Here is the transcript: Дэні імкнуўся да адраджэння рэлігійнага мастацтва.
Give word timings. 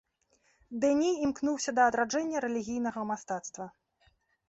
Дэні 0.85 1.11
імкнуўся 1.27 1.71
да 1.81 1.87
адраджэння 1.91 2.37
рэлігійнага 2.49 3.09
мастацтва. 3.15 3.73